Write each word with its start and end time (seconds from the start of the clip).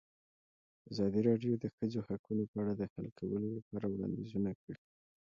ازادي 0.91 1.21
راډیو 1.29 1.53
د 1.57 1.59
د 1.63 1.65
ښځو 1.75 1.99
حقونه 2.07 2.43
په 2.51 2.57
اړه 2.61 2.73
د 2.77 2.83
حل 2.91 3.07
کولو 3.19 3.47
لپاره 3.57 3.85
وړاندیزونه 3.89 4.49
کړي. 4.61 4.79